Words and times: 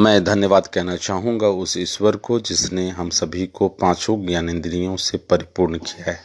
मैं 0.00 0.24
धन्यवाद 0.24 0.66
कहना 0.66 0.96
चाहूँगा 0.96 1.48
उस 1.48 1.76
ईश्वर 1.76 2.16
को 2.16 2.40
जिसने 2.40 2.90
हम 2.90 3.10
सभी 3.10 3.46
को 3.46 3.68
पाँचों 3.68 4.26
ज्ञानेंद्रियों 4.26 4.96
से 4.96 5.18
परिपूर्ण 5.18 5.78
किया 5.78 6.10
है। 6.10 6.20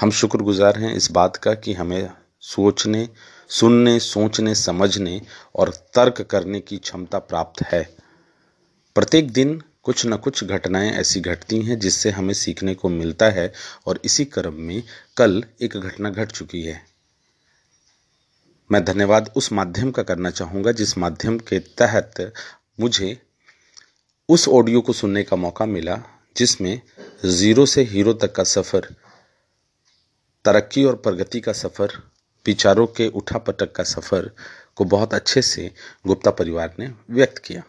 हम 0.00 0.10
शुक्रगुजार 0.10 0.78
हैं 0.78 0.94
इस 0.94 1.10
बात 1.10 1.36
का 1.36 1.54
कि 1.54 1.72
हमें 1.72 2.10
सोचने, 2.40 3.08
सुनने, 3.48 3.98
सोचने, 3.98 4.54
समझने 4.54 5.22
और 5.54 5.70
तर्क 5.70 6.22
करने 6.22 6.60
की 6.60 6.76
क्षमता 6.76 7.18
प्राप्त 7.18 7.62
है। 7.62 7.96
प्रत्येक 8.94 9.32
दिन 9.32 9.62
कुछ 9.82 10.06
न 10.06 10.16
कुछ 10.16 10.44
घटनाएँ 10.44 10.90
ऐसी 10.90 11.20
घटती 11.20 11.62
हैं 11.62 11.78
जिससे 11.78 12.10
हमें 12.10 12.34
सीखने 12.34 12.74
को 12.74 12.88
मिलता 12.88 13.26
है 13.26 13.52
और 13.86 14.00
इसी 14.04 14.24
क्रम 14.24 14.54
में 14.54 14.82
कल 15.16 15.44
एक 15.62 15.76
घटना 15.76 16.10
घट 16.10 16.32
चुकी 16.32 16.62
है। 16.62 16.82
मैं 18.72 18.84
धन्यवाद 18.84 19.32
उस 19.36 19.52
माध्यम 19.52 19.90
का 19.90 20.02
करना 20.02 20.30
चाहूँगा 20.30 20.72
जिस 20.72 20.98
माध्यम 20.98 21.38
के 21.38 21.58
तहत 21.58 22.32
मुझे 22.80 23.22
उस 24.28 24.48
ऑडियो 24.48 24.80
को 24.80 24.92
सुनने 24.92 25.22
का 25.22 25.36
मौका 25.36 25.66
मिला 25.66 26.02
जिसमें 26.36 26.80
ज़ीरो 27.24 27.66
से 27.66 27.82
हीरो 27.82 28.12
तक 28.12 28.32
का 28.32 28.44
सफ़र, 28.44 28.94
तरक्की 30.44 30.84
और 30.84 30.96
प्रगति 30.96 31.40
का 31.40 31.52
सफ़र, 31.52 32.02
विचारों 32.46 32.86
के 32.86 33.08
उठा 33.08 33.38
पटक 33.38 33.72
का 33.72 33.84
सफ़र 33.84 34.30
को 34.76 34.84
बहुत 34.84 35.14
अच्छे 35.14 35.42
से 35.42 35.70
गुप्ता 36.06 36.30
परिवार 36.30 36.74
ने 36.78 36.90
व्यक्त 37.10 37.38
किया। 37.38 37.62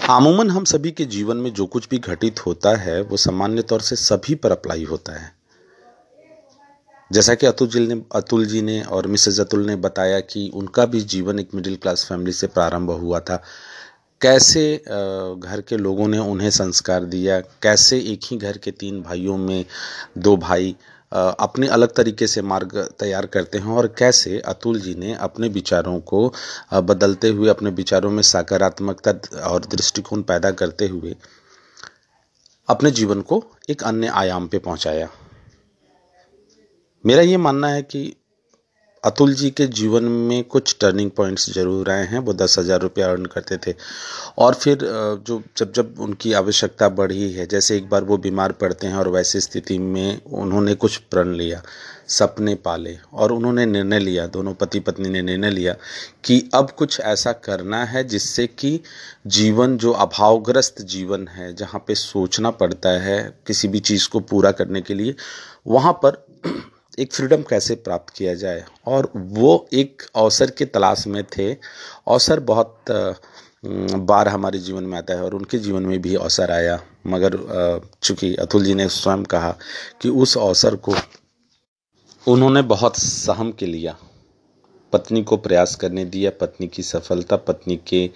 आमूमन 0.00 0.50
हम 0.50 0.64
सभी 0.64 0.90
के 0.90 1.04
जीवन 1.04 1.36
में 1.36 1.52
जो 1.52 1.66
कुछ 1.66 1.88
भी 1.88 1.98
घटित 1.98 2.46
होता 2.46 2.76
है, 2.76 3.00
वो 3.02 3.16
सामान्य 3.16 3.62
तौर 3.62 3.80
से 3.80 3.96
सभी 3.96 4.34
पर 4.34 4.52
अप्लाई 4.52 4.84
होता 4.84 5.20
है। 5.20 5.35
जैसा 7.10 7.34
कि 7.34 7.46
अतुल 7.46 7.68
जी 7.68 7.80
ने, 7.80 8.00
अतुल 8.14 8.44
जी 8.46 8.60
ने 8.62 8.80
और 8.82 9.06
मिसेज 9.06 9.40
अतुल 9.40 9.66
ने 9.66 9.74
बताया 9.76 10.18
कि 10.20 10.50
उनका 10.54 10.84
भी 10.86 11.00
जीवन 11.02 11.38
एक 11.38 11.54
मिडिल 11.54 11.76
क्लास 11.82 12.04
फैमिली 12.08 12.32
से 12.32 12.46
प्रारंभ 12.46 12.90
हुआ 12.90 13.20
था। 13.20 13.36
कैसे 14.20 14.76
घर 14.78 15.62
के 15.68 15.76
लोगों 15.76 16.06
ने 16.08 16.18
उन्हें 16.18 16.50
संस्कार 16.50 17.04
दिया? 17.04 17.38
कैसे 17.62 17.98
एक 18.12 18.20
ही 18.30 18.36
घर 18.36 18.58
के 18.58 18.70
तीन 18.70 19.00
भाइयों 19.02 19.36
में 19.38 19.64
दो 20.18 20.36
भाई 20.36 20.74
अपने 21.12 21.66
अलग 21.68 21.94
तरीके 21.94 22.26
से 22.26 22.42
मार्ग 22.42 22.76
तैयार 23.00 23.26
करते 23.26 23.58
हैं? 23.58 23.66
और 23.66 23.86
कैसे 23.98 24.38
अतुल 24.46 24.80
जी 24.80 24.94
ने 24.94 25.14
अपने 25.14 25.48
विचारों 25.48 25.98
को 26.02 26.32
बदलते 26.74 27.28
हुए, 27.28 27.48
अपने 27.48 27.70
विचारों 27.72 28.10
में 28.10 28.22
सकारात्मकता 28.22 29.12
और 29.44 29.64
दृष्टिकोण 29.66 30.22
पैदा 30.22 30.50
करते 30.52 30.86
हुए 30.88 31.14
अपने 32.68 32.90
जीवन 32.90 33.20
को 33.22 33.42
एक 33.70 33.82
अन्य 33.82 34.06
आयाम 34.14 34.48
पे 34.48 34.58
पहुँचाया? 34.58 35.08
मेरा 37.06 37.22
ये 37.22 37.36
मानना 37.36 37.68
है 37.68 37.82
कि 37.82 38.00
अतुल 39.04 39.34
जी 39.34 39.48
के 39.50 39.66
जीवन 39.70 40.04
में 40.04 40.42
कुछ 40.44 40.76
टर्निंग 40.80 41.10
पॉइंट्स 41.10 41.48
ज़रूर 41.54 41.90
आए 41.90 42.06
हैं। 42.06 42.18
वो 42.18 42.32
दस 42.32 42.58
हज़ार 42.58 42.80
रुपये 42.80 43.04
अर्न 43.04 43.26
करते 43.26 43.56
थे। 43.66 43.74
और 44.38 44.54
फिर 44.54 44.78
जो 45.26 45.42
जब 45.56 45.72
जब 45.72 46.00
उनकी 46.00 46.32
आवश्यकता 46.32 46.88
बढ़ी 46.90 47.30
है, 47.32 47.46
जैसे 47.46 47.76
एक 47.76 47.88
बार 47.88 48.04
वो 48.04 48.16
बीमार 48.18 48.52
पड़ते 48.52 48.86
हैं 48.86 48.94
और 48.94 49.08
वैसी 49.08 49.40
स्थिति 49.40 49.78
में 49.78 50.20
उन्होंने 50.24 50.74
कुछ 50.74 50.96
प्रण 51.10 51.32
लिया, 51.34 51.62
सपने 52.08 52.54
पाले 52.56 52.96
और 53.12 53.32
उन्होंने 53.32 53.66
निर्णय 53.66 53.98
लिया, 53.98 54.26
दोनों 54.28 54.54
पति 54.54 54.80
पत्नी 54.80 55.08
ने 55.08 55.22
निर्णय 55.22 55.50
लिया 55.50 55.76
कि 56.24 56.42
अब 56.54 56.70
कुछ 56.70 57.00
ऐसा 57.00 57.32
करना 57.40 57.84
है 57.84 58.04
जिससे 58.04 58.46
कि 58.48 58.80
जीवन, 59.28 59.76
जो 59.76 59.92
अभावग्रस्त 59.92 60.82
जीवन 60.84 61.28
है, 61.28 61.54
जहाँ 61.54 61.84
पे 61.86 61.94
सोचना 61.94 62.50
पड़ता 62.52 63.00
है 63.00 63.18
किसी 63.46 63.68
भी 63.68 63.80
चीज़ 63.80 64.08
को 64.08 64.20
पूरा 64.22 64.50
करने 64.52 64.80
के 64.80 64.94
लिए, 64.94 65.14
वहाँ 65.66 65.92
पर 66.04 66.24
एक 66.98 67.12
फ्रीडम 67.12 67.42
कैसे 67.42 67.74
प्राप्त 67.76 68.12
किया 68.16 68.34
जाए? 68.34 68.64
और 68.86 69.10
वो 69.16 69.68
एक 69.72 70.02
अवसर 70.16 70.50
के 70.50 70.64
तलाश 70.66 71.06
में 71.06 71.22
थे। 71.28 71.52
अवसर 71.52 72.40
बहुत 72.42 72.84
बार 73.64 74.28
हमारे 74.28 74.58
जीवन 74.58 74.84
में 74.84 74.96
आता 74.98 75.14
है 75.14 75.22
और 75.22 75.34
उनके 75.34 75.58
जीवन 75.58 75.82
में 75.82 76.00
भी 76.02 76.14
अवसर 76.14 76.50
आया। 76.50 76.80
मगर 77.06 77.38
चूँकि 78.02 78.34
अतुल 78.36 78.64
जी 78.64 78.74
ने 78.74 78.88
स्वयं 78.88 79.22
कहा 79.24 79.56
कि 80.02 80.08
उस 80.08 80.36
अवसर 80.38 80.76
को 80.78 80.94
उन्होंने 82.26 82.62
बहुत 82.64 82.96
सहम 82.96 83.50
के 83.52 83.66
लिया। 83.66 83.96
पत्नी 84.92 85.22
को 85.22 85.36
प्रयास 85.36 85.74
करने 85.74 86.04
दिया, 86.04 86.30
पत्नी 86.30 86.66
की 86.68 86.82
सफलता, 86.82 87.36
पत्नी 87.36 87.76
के 87.88 88.06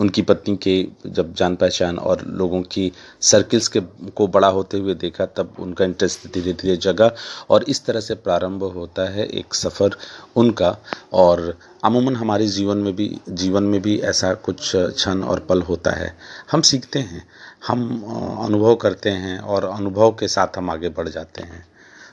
उनकी 0.00 0.22
पत्नी 0.22 0.56
के 0.56 0.86
जब 1.06 1.34
जान 1.34 1.56
पहचान 1.56 1.98
और 1.98 2.24
लोगों 2.26 2.62
की 2.62 2.92
सर्किल्स 3.20 3.68
के 3.68 3.80
को 4.16 4.26
बड़ा 4.26 4.48
होते 4.48 4.78
हुए 4.78 4.94
देखा, 4.94 5.26
तब 5.26 5.54
उनका 5.58 5.84
इंटरेस्ट 5.84 6.32
धीरे 6.34 6.52
धीरे 6.52 6.76
जगा 6.76 7.12
और 7.50 7.62
इस 7.62 7.84
तरह 7.84 8.00
से 8.00 8.14
प्रारंभ 8.14 8.62
होता 8.62 9.08
है 9.10 9.26
एक 9.26 9.54
सफ़र 9.54 9.96
उनका। 10.36 10.76
और 11.12 11.58
अमूमन 11.84 12.16
हमारे 12.16 12.46
जीवन 12.46 12.76
में 12.76 12.96
भी, 12.96 13.18
जीवन 13.28 13.62
में 13.62 13.82
भी 13.82 13.98
ऐसा 13.98 14.34
कुछ 14.34 14.72
क्षण 14.76 15.22
और 15.22 15.40
पल 15.40 15.62
होता 15.62 15.90
है। 15.90 16.16
हम 16.52 16.60
सीखते 16.60 16.98
हैं, 16.98 17.26
हम 17.66 18.02
अनुभव 18.44 18.74
करते 18.74 19.10
हैं 19.10 19.38
और 19.38 19.64
अनुभव 19.64 20.10
के 20.10 20.28
साथ 20.28 20.58
हम 20.58 20.70
आगे 20.70 20.88
बढ़ 20.88 21.08
जाते 21.08 21.42
हैं। 21.42 21.66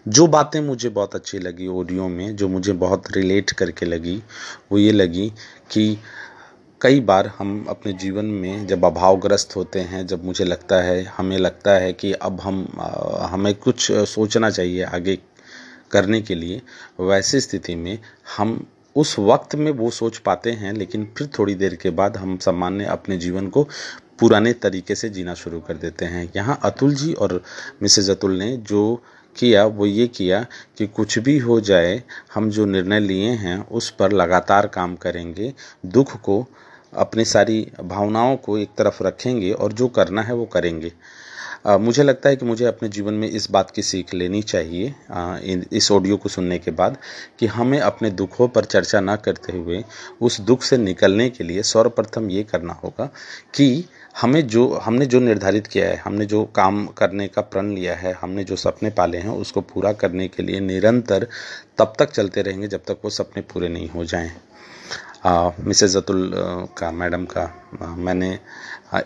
जो 0.08 0.28
बातें 0.28 0.62
मुझे 0.62 0.90
बहुत 0.90 1.16
अच्छी 1.16 1.40
लगी 1.40 1.68
ऑडियो 1.68 2.08
में, 2.08 2.36
जो 2.36 2.48
मुझे 2.48 2.74
बहुत 2.74 3.04
रिलेट 3.12 3.52
करके 3.52 3.86
लगी, 3.86 4.24
वो 4.72 4.78
ये 4.78 4.92
लगी 4.92 5.30
कि 5.72 5.98
कई 6.82 7.00
बार 7.00 7.28
हम 7.38 7.66
अपने 7.70 7.94
जीवन 7.94 8.26
में 8.26 8.66
जब 8.68 8.86
अभावग्रस्त 8.86 9.56
होते 9.56 9.80
हैं, 9.80 10.06
जब 10.08 10.26
मुझे 10.26 10.46
लगता 10.46 10.82
है, 10.82 11.04
हमें 11.04 11.38
लगता 11.38 11.72
है 11.72 11.94
कि 11.94 12.12
अब 12.12 12.42
हम 12.42 12.68
हमें 13.32 13.54
कुछ 13.56 13.92
सोचना 13.92 14.50
चाहिए 14.50 14.84
आगे 14.84 15.18
करने 15.92 16.22
के 16.22 16.36
लिए, 16.36 16.62
वैसी 17.00 17.40
स्थिति 17.40 17.76
में 17.76 18.00
हम 18.38 18.68
उस 18.96 19.16
वक्त 19.20 19.56
में 19.56 19.72
वो 19.72 19.90
सोच 19.90 20.18
पाते 20.18 20.52
हैं, 20.52 20.74
लेकिन 20.74 21.08
फिर 21.18 21.30
थोड़ी 21.40 21.56
देर 21.56 21.76
के 21.76 21.90
बाद 21.90 22.18
हम 22.18 22.38
सामान्य 22.38 22.86
अपने 22.86 23.18
जीवन 23.18 23.48
को 23.48 23.64
पुराने 24.20 24.54
तरीके 24.54 24.96
से 24.96 25.10
जीना 25.10 25.34
शुरू 25.34 25.60
कर 25.60 25.78
देते 25.78 26.06
हैं। 26.06 26.32
यहाँ 26.36 26.60
अतुल 26.64 26.94
जी 26.96 27.14
और 27.14 27.42
मिसेज 27.82 28.10
अतुल 28.10 28.38
ने 28.38 28.58
जो 28.58 29.04
किया, 29.36 29.66
वो 29.66 29.86
ये 29.86 30.08
किया 30.08 30.46
कि 30.78 30.88
कुछ 30.88 31.20
भी 31.20 31.38
हो 31.38 31.62
जाए, 31.62 32.04
हम 32.34 32.50
जो 32.50 32.66
निर्णय 32.66 33.00
लिए 33.00 33.30
हैं, 33.30 33.68
उस 33.68 33.90
पर 33.90 34.12
लगातार 34.12 34.68
काम 34.68 34.96
करेंगे, 34.96 35.54
दुख 35.86 36.22
को, 36.22 36.46
अपनी 36.94 37.26
सारी 37.26 37.72
भावनाओं 37.84 38.38
को 38.38 38.58
एक 38.58 38.70
तरफ़ 38.78 39.04
रखेंगे 39.04 39.52
और 39.52 39.74
जो 39.74 39.88
करना 39.88 40.22
है 40.22 40.34
वो 40.34 40.46
करेंगे। 40.46 40.92
मुझे 41.66 42.04
लगता 42.04 42.30
है 42.30 42.36
कि 42.36 42.46
मुझे 42.46 42.66
अपने 42.66 42.90
जीवन 42.90 43.14
में 43.14 43.28
इस 43.28 43.50
बात 43.52 43.72
की 43.72 43.82
सीख 43.82 44.14
लेनी 44.14 44.42
चाहिए 44.44 44.94
इस 45.74 45.92
ऑडियो 45.92 46.18
को 46.18 46.30
सुनने 46.30 46.58
के 46.60 46.72
बाद, 46.72 46.98
कि 47.40 47.48
हमें 47.48 47.80
अपने 47.80 48.10
दुखों 48.12 48.48
पर 48.48 48.66
चर्चा 48.66 49.00
ना 49.00 49.16
करते 49.18 49.54
हुए, 49.54 49.84
उस 50.22 50.40
दुख 50.42 50.64
से 50.64 50.78
निकलने 50.78 51.30
के 51.30 51.44
लिए 51.44 51.64
सर्वप्रथम 51.64 52.30
ये 52.30 52.44
करना 52.44 52.74
होगा 52.74 53.10
कि 53.56 53.86
हमें 54.22 54.46
जो, 54.48 54.68
हमने 54.76 55.06
जो 55.06 55.20
निर्धारित 55.20 55.68
किया 55.68 55.88
है, 55.88 55.96
हमने 55.98 56.26
जो 56.26 56.44
काम 56.56 56.86
करने 56.98 57.28
का 57.28 57.42
प्रण 57.44 57.74
लिया 57.76 57.96
है, 57.96 58.14
हमने 58.14 58.44
जो 58.44 58.56
सपने 58.56 58.90
पाले 58.90 59.18
हैं, 59.18 59.30
उसको 59.32 59.62
पूरा 59.64 59.94
करने 59.94 60.28
के 60.28 60.44
लिए 60.44 60.60
निरंतर 60.62 61.28
तब 61.78 61.94
तक 62.00 62.12
चलते 62.12 62.42
रहेंगे 62.42 62.68
जब 62.68 62.84
तक 62.88 62.98
वो 63.04 63.10
सपने 63.12 63.42
पूरे 63.44 63.70
नहीं 63.70 63.90
हो 63.90 64.06
जाएँ। 64.06 64.32
मिसेज 65.26 65.96
अतुल 65.98 66.32
का, 66.78 66.92
मैडम 66.94 67.26
का 67.28 67.96
मैंने 67.98 68.38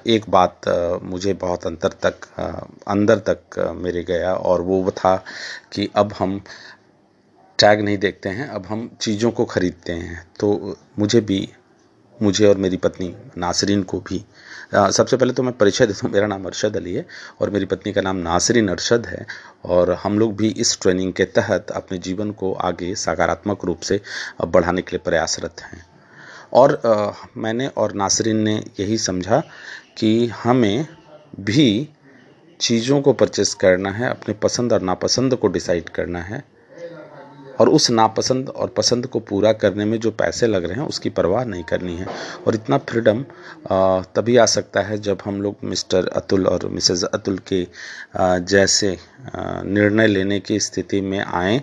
एक 0.08 0.30
बात 0.30 0.68
मुझे 1.04 1.34
बहुत 1.36 1.66
अंतर 1.66 1.94
तक 2.06 2.26
अंदर 2.88 3.20
तक 3.30 3.60
मेरे 3.78 4.04
गया 4.04 4.34
और 4.34 4.62
वो 4.62 4.92
था 4.94 5.16
कि 5.74 5.90
अब 5.96 6.14
हम 6.20 6.40
टैग 7.60 7.82
नहीं 7.82 7.98
देखते 7.98 8.30
हैं, 8.30 8.48
अब 8.48 8.66
हम 8.66 8.90
चीज़ों 9.02 9.32
को 9.32 9.46
ख़रीदते 9.46 9.94
हैं। 9.94 10.26
तो 10.40 10.76
मुझे 11.00 11.22
भी, 11.22 11.48
मुझे 12.20 12.46
और 12.48 12.58
मेरी 12.58 12.78
पत्नी 12.78 13.14
नासरीन 13.38 13.84
को 13.84 14.00
भी 14.00 14.24
सबसे 14.74 15.18
पहले 15.18 15.34
तो 15.34 15.44
मैं 15.44 15.54
परिचय 15.54 15.86
देता 15.86 16.06
हूँ, 16.06 16.14
मेरा 16.14 16.28
नाम 16.28 16.46
अरशद 16.46 16.78
अली 16.78 16.94
है 16.94 17.06
और 17.42 17.50
मेरी 17.50 17.66
पत्नी 17.66 17.94
का 17.94 18.02
नाम 18.02 18.18
नासरीन 18.20 18.68
अरशद 18.70 19.06
है 19.06 19.26
और 19.66 19.92
हम 20.04 20.20
लोग 20.20 20.36
भी 20.38 20.50
इस 20.58 20.78
ट्रेनिंग 20.82 21.14
के 21.14 21.26
तहत 21.32 21.72
अपने 21.72 21.98
जीवन 22.00 22.32
को 22.34 22.54
आगे 22.54 22.94
सकारात्मक 22.98 23.66
रूप 23.66 23.80
से 23.82 24.02
बढ़ाने 24.48 24.82
के 24.82 24.96
लिए 24.96 25.02
प्रयासरत 25.06 25.62
हैं। 25.64 25.86
और 26.54 26.82
मैंने 27.38 27.68
और 27.68 27.94
नासरीन 27.94 28.38
ने 28.38 28.56
यही 28.80 28.98
समझा 28.98 29.40
कि 29.98 30.28
हमें 30.36 30.86
भी 31.40 31.90
चीज़ों 32.60 33.02
को 33.02 33.14
परचेस 33.14 33.54
करना 33.54 33.90
है, 33.92 34.10
अपने 34.10 34.34
पसंद 34.34 34.74
और 34.74 34.82
नापसंद 34.82 35.36
को 35.36 35.48
डिसाइड 35.48 35.90
करना 35.90 36.22
है 36.22 36.44
और 37.60 37.70
उस 37.70 37.90
नापसंद 37.92 38.50
और 38.50 38.68
पसंद 38.68 39.06
को 39.08 39.20
पूरा 39.20 39.52
करने 39.54 39.86
में 39.86 40.00
जो 40.00 40.12
पैसे 40.12 40.48
लग 40.48 40.66
रहे 40.66 40.80
हैं 40.80 40.88
उसकी 40.88 41.10
परवाह 41.10 41.44
नहीं 41.46 41.64
करनी 41.64 41.96
है। 41.98 42.06
और 42.48 42.56
इतना 42.56 42.78
फ्रीडम 42.80 43.24
तभी 44.16 44.38
आ 44.38 44.46
सकता 44.48 44.82
है 44.82 44.98
जब 44.98 45.22
हम 45.26 45.42
लोग 45.42 45.56
मिस्टर 45.64 46.08
अतुल 46.10 46.48
और 46.48 46.68
मिसेज 46.68 47.04
अतुल 47.04 47.40
के 47.52 47.66
जैसे 48.18 48.98
निर्णय 49.36 50.08
लेने 50.08 50.40
की 50.40 50.60
स्थिति 50.60 51.02
में 51.02 51.20
आएँ 51.20 51.62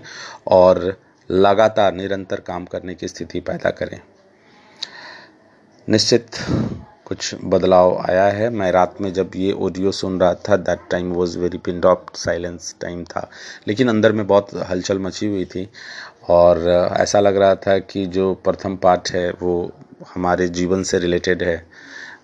और 0.49 0.97
लगातार 1.31 1.95
निरंतर 1.95 2.41
काम 2.43 2.65
करने 2.65 2.95
की 2.95 3.09
स्थिति 3.09 3.41
पैदा 3.41 3.71
करें। 3.71 4.01
निश्चित 5.89 6.37
कुछ 7.05 7.35
बदलाव 7.45 7.97
आया 8.11 8.25
है। 8.27 8.49
मैं 8.51 8.71
रात 8.73 8.95
में 9.01 9.13
जब 9.13 9.31
ये 9.37 9.53
ऑडियो 9.53 9.91
सुन 9.93 10.19
रहा 10.21 10.35
था 10.49 10.57
that 10.59 10.79
time 10.91 11.13
was 11.13 11.39
very 11.39 11.59
pin 11.59 11.81
drop 11.81 12.07
silence 12.15 12.75
time 12.81 13.05
था। 13.05 13.29
लेकिन 13.69 13.89
अंदर 13.89 14.13
में 14.13 14.27
बहुत 14.27 14.49
हलचल 14.71 14.99
मची 14.99 15.27
हुई 15.27 15.45
थी 15.45 15.69
और 16.29 16.69
ऐसा 17.01 17.21
लग 17.21 17.37
रहा 17.37 17.55
था 17.57 17.79
कि 17.79 18.05
जो 18.07 18.33
प्रथम 18.45 18.77
पाठ 18.77 19.11
है, 19.11 19.31
वो 19.33 19.73
हमारे 20.15 20.49
जीवन 20.49 20.83
से 20.83 20.99
रिलेटेड 20.99 21.43
है। 21.43 21.57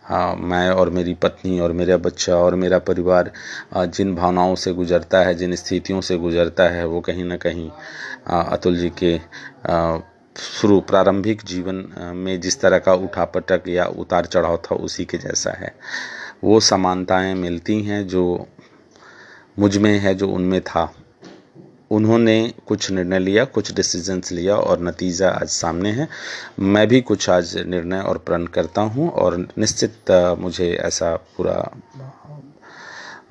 हाँ 0.04 0.34
मैं 0.36 0.68
और 0.70 0.90
मेरी 0.90 1.14
पत्नी 1.14 1.60
और 1.60 1.72
मेरा 1.72 1.96
बच्चा 1.96 2.36
और 2.36 2.54
मेरा 2.54 2.78
परिवार 2.78 3.30
जिन 3.76 4.14
भावनाओं 4.14 4.54
से 4.54 4.72
गुजरता 4.72 5.20
है, 5.20 5.34
जिन 5.34 5.54
स्थितियों 5.56 6.00
से 6.00 6.16
गुजरता 6.16 6.68
है, 6.68 6.86
वो 6.86 7.00
कहीं 7.00 7.24
ना 7.24 7.36
कहीं 7.36 7.70
अतुल 8.42 8.76
जी 8.76 8.90
के 9.02 9.16
शुरू 10.36 10.80
प्रारंभिक 10.80 11.42
जीवन 11.44 11.84
में 12.16 12.40
जिस 12.40 12.60
तरह 12.60 12.78
का 12.78 12.94
उठापटक 12.94 13.68
या 13.68 13.84
उतार 13.84 14.26
चढ़ाव 14.26 14.56
था 14.56 14.74
उसी 14.74 15.04
के 15.04 15.18
जैसा 15.18 15.50
है। 15.50 15.74
वो 16.44 16.60
समानताएँ 16.60 17.34
मिलती 17.34 17.82
हैं 17.82 18.06
जो 18.08 18.46
मुझमें 19.58 19.98
है, 19.98 20.14
जो 20.14 20.28
उनमें 20.28 20.60
था। 20.60 20.92
उन्होंने 21.90 22.54
कुछ 22.66 22.90
निर्णय 22.90 23.18
लिया, 23.18 23.44
कुछ 23.44 23.72
डिसीजंस 23.74 24.32
लिया 24.32 24.56
और 24.56 24.80
नतीजा 24.80 25.30
आज 25.30 25.48
सामने 25.48 25.90
है। 25.90 26.08
मैं 26.58 26.86
भी 26.88 27.00
कुछ 27.00 27.28
आज 27.30 27.56
निर्णय 27.58 28.00
और 28.00 28.18
प्रण 28.18 28.46
करता 28.46 28.80
हूँ 28.80 29.10
और 29.10 29.36
निश्चित 29.58 30.10
मुझे 30.38 30.72
ऐसा 30.72 31.16
पूरा 31.16 31.76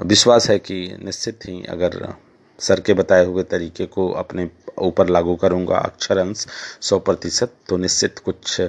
विश्वास 0.02 0.50
है 0.50 0.60
कि 0.60 0.98
निश्चित 1.04 1.40
ही 1.46 1.64
अगर 1.64 2.14
सर 2.62 2.80
के 2.80 2.94
बताए 2.94 3.26
हुए 3.26 3.44
तरीके 3.44 3.86
को 3.88 4.10
अपने 4.14 4.50
ऊपर 4.80 5.10
लागू 5.10 5.36
करूँगा। 5.36 5.78
अक्षर 5.78 6.18
अंश 6.18 6.46
सौ 6.82 7.00
प्रतिशत 7.00 7.54
तो 7.70 7.78
निश्चित 7.78 8.20
कुछ 8.20 8.62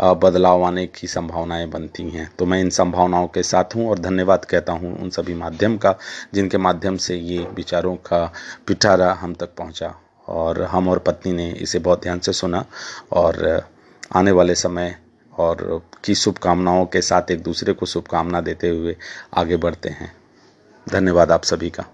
बदलाव 0.00 0.62
आने 0.64 0.86
की 0.88 1.06
संभावनाएँ 1.06 1.66
बनती 1.70 2.08
हैं। 2.10 2.30
तो 2.38 2.46
मैं 2.46 2.60
इन 2.60 2.70
संभावनाओं 2.70 3.26
के 3.28 3.42
साथ 3.42 3.76
हूँ 3.76 3.88
और 3.90 3.98
धन्यवाद 3.98 4.44
कहता 4.44 4.72
हूँ 4.72 4.96
उन 4.98 5.10
सभी 5.10 5.34
माध्यम 5.34 5.76
का, 5.76 5.94
जिनके 6.34 6.58
माध्यम 6.58 6.96
से 6.96 7.16
ये 7.16 7.46
विचारों 7.54 7.94
का 7.96 8.24
पिटारा 8.66 9.12
हम 9.12 9.34
तक 9.34 9.54
पहुँचा। 9.58 9.94
और 10.28 10.62
हम 10.62 10.88
और 10.88 10.98
पत्नी 10.98 11.32
ने 11.32 11.50
इसे 11.52 11.78
बहुत 11.78 12.02
ध्यान 12.02 12.18
से 12.18 12.32
सुना 12.32 12.64
और 13.12 13.64
आने 14.16 14.30
वाले 14.30 14.54
समय 14.54 14.94
और 15.32 15.82
की 16.04 16.14
शुभकामनाओं 16.14 16.84
के 16.86 17.02
साथ 17.02 17.30
एक 17.30 17.42
दूसरे 17.42 17.72
को 17.72 17.86
शुभकामना 17.86 18.40
देते 18.40 18.68
हुए 18.68 18.96
आगे 19.34 19.56
बढ़ते 19.56 19.88
हैं। 19.90 20.12
धन्यवाद 20.86 21.32
आप 21.32 21.44
सभी 21.44 21.70
का। 21.70 21.84